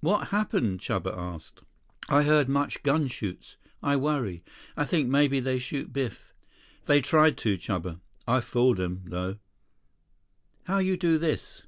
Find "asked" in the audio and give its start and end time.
1.16-1.60